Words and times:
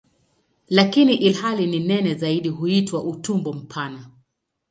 Lakini 0.69 1.13
ilhali 1.13 1.67
ni 1.67 1.79
nene 1.79 2.15
zaidi 2.15 2.49
huitwa 2.49 3.03
"utumbo 3.03 3.53
mpana". 3.53 4.09